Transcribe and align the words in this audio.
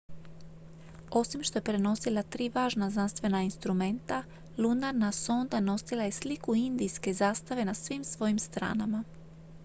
osim 1.11 1.43
što 1.43 1.57
je 1.57 1.61
prenosila 1.63 2.23
tri 2.23 2.49
važna 2.55 2.89
znanstvena 2.89 3.41
instrumenta 3.41 4.23
lunarna 4.57 5.11
sonda 5.11 5.59
nosila 5.59 6.03
je 6.03 6.09
i 6.09 6.17
sliku 6.21 6.55
indijske 6.55 7.13
zastave 7.13 7.65
na 7.65 7.73
svim 7.73 8.03
svojim 8.03 8.39
stranama 8.39 9.03